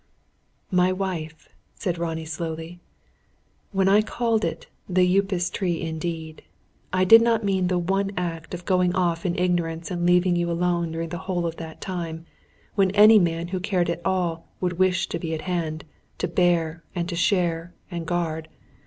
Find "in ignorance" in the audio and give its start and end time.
9.27-9.91